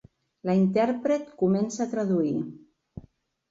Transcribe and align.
La 0.49 0.55
intèrpret 0.59 1.29
comença 1.43 1.85
a 1.87 1.89
traduir. 1.93 2.35